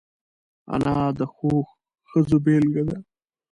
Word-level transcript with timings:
انا 0.73 0.95
د 1.19 1.21
ښو 1.33 1.51
ښځو 2.09 2.37
بېلګه 2.45 2.81
ده 2.89 2.97